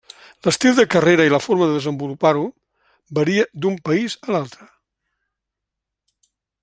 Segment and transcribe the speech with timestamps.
[0.45, 2.45] L'estil de carrera i la forma de desenvolupar-ho
[3.19, 4.69] varia d'un país a l'altre.